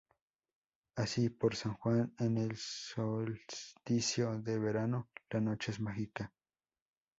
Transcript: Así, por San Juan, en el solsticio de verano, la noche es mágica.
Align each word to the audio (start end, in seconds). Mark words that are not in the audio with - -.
Así, 0.95 1.29
por 1.29 1.55
San 1.55 1.75
Juan, 1.75 2.11
en 2.17 2.39
el 2.39 2.57
solsticio 2.57 4.31
de 4.41 4.57
verano, 4.57 5.11
la 5.29 5.41
noche 5.41 5.71
es 5.71 5.79
mágica. 5.79 6.33